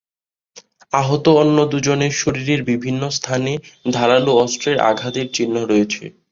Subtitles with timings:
[0.93, 3.51] আহত অন্য দুজনের শরীরের বিভিন্ন স্থানে
[3.91, 6.03] ধারালো অস্ত্রের আঘাতের চিহ্ন রয়েছে।